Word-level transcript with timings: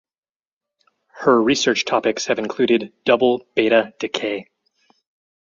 Her 1.09 1.39
research 1.39 1.85
topics 1.85 2.25
have 2.25 2.39
included 2.39 2.91
double 3.05 3.45
beta 3.53 3.93
decay. 3.99 4.47